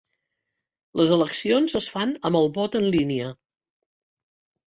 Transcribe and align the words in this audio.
Les 1.01 1.11
eleccions 1.17 1.75
es 1.81 1.89
fan 1.97 2.15
amb 2.29 2.39
el 2.41 2.49
vot 2.57 2.77
en 2.81 2.87
línia. 2.95 3.27